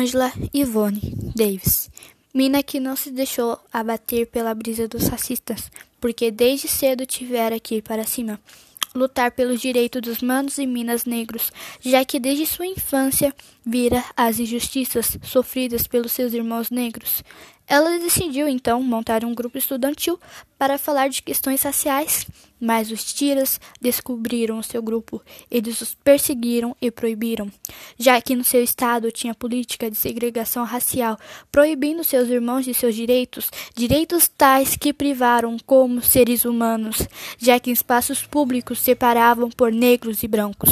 Angela 0.00 0.32
Yvonne 0.54 0.98
Davis. 1.36 1.90
Mina 2.32 2.62
que 2.62 2.80
não 2.80 2.96
se 2.96 3.10
deixou 3.10 3.58
abater 3.70 4.26
pela 4.28 4.54
brisa 4.54 4.88
dos 4.88 5.08
racistas, 5.08 5.70
porque 6.00 6.30
desde 6.30 6.68
cedo 6.68 7.04
tivera 7.04 7.60
que 7.60 7.74
ir 7.76 7.82
para 7.82 8.06
cima, 8.06 8.40
lutar 8.94 9.30
pelos 9.30 9.60
direitos 9.60 10.00
dos 10.00 10.22
manos 10.22 10.56
e 10.56 10.66
minas 10.66 11.04
negros, 11.04 11.52
já 11.82 12.02
que 12.02 12.18
desde 12.18 12.46
sua 12.46 12.66
infância 12.66 13.34
vira 13.62 14.02
as 14.16 14.38
injustiças 14.38 15.18
sofridas 15.22 15.86
pelos 15.86 16.12
seus 16.12 16.32
irmãos 16.32 16.70
negros. 16.70 17.22
Ela 17.66 17.98
decidiu 17.98 18.48
então 18.48 18.82
montar 18.82 19.22
um 19.22 19.34
grupo 19.34 19.58
estudantil 19.58 20.18
para 20.58 20.78
falar 20.78 21.08
de 21.08 21.22
questões 21.22 21.62
raciais, 21.62 22.26
mas 22.60 22.90
os 22.90 23.12
tiras 23.12 23.60
descobriram 23.80 24.58
o 24.58 24.62
seu 24.62 24.82
grupo. 24.82 25.22
Eles 25.50 25.80
os 25.80 25.94
perseguiram 25.94 26.76
e 26.80 26.90
proibiram, 26.90 27.50
já 27.98 28.20
que 28.20 28.36
no 28.36 28.44
seu 28.44 28.62
estado 28.62 29.10
tinha 29.10 29.34
política 29.34 29.90
de 29.90 29.96
segregação 29.96 30.64
racial, 30.64 31.18
proibindo 31.50 32.04
seus 32.04 32.28
irmãos 32.28 32.64
de 32.64 32.74
seus 32.74 32.94
direitos, 32.94 33.50
direitos 33.74 34.28
tais 34.28 34.76
que 34.76 34.92
privaram 34.92 35.56
como 35.64 36.02
seres 36.02 36.44
humanos, 36.44 37.06
já 37.38 37.58
que 37.58 37.70
em 37.70 37.72
espaços 37.72 38.26
públicos 38.26 38.80
separavam 38.80 39.50
por 39.50 39.72
negros 39.72 40.22
e 40.22 40.28
brancos. 40.28 40.70